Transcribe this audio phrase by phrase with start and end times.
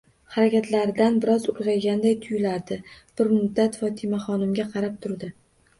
[0.35, 2.81] Harakatlaridan biroz ulg'ayganday tuyulardi.
[3.21, 5.37] Bir muddat Fotimaxonimga qarab turdi.